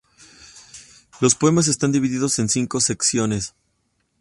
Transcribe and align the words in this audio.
Los 1.19 1.35
poemas 1.35 1.67
están 1.67 1.91
divididos 1.91 2.39
en 2.39 2.49
cinco 2.49 2.79
secciones. 2.79 3.53